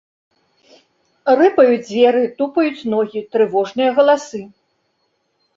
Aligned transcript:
Рыпаюць 1.41 1.83
дзверы, 1.89 2.23
тупаюць 2.39 2.87
ногі, 2.95 3.19
трывожныя 3.37 3.89
галасы. 4.01 4.41